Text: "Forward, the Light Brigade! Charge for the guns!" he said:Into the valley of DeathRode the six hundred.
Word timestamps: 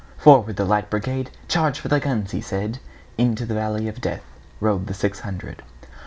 "Forward, 0.17 0.55
the 0.55 0.65
Light 0.65 0.89
Brigade! 0.89 1.29
Charge 1.47 1.79
for 1.79 1.87
the 1.87 1.99
guns!" 1.99 2.31
he 2.31 2.41
said:Into 2.41 3.45
the 3.45 3.53
valley 3.53 3.87
of 3.87 4.01
DeathRode 4.01 4.87
the 4.87 4.95
six 4.95 5.19
hundred. 5.19 5.61